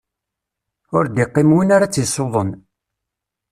Ur 0.97 1.05
d-iqqim 1.07 1.49
win 1.55 1.73
ar 1.75 1.81
ad 1.83 1.91
tt-isuḍen. 1.91 2.49